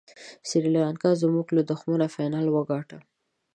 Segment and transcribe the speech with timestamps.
[0.49, 2.97] سریلانکا زموږ له دښمنه فاینل وګاټه.